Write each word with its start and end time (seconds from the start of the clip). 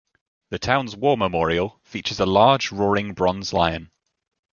The 0.49 0.57
town's 0.57 0.95
war 0.95 1.15
memorial 1.15 1.79
features 1.83 2.19
a 2.19 2.25
large 2.25 2.71
roaring 2.71 3.13
bronze 3.13 3.53
lion. 3.53 3.91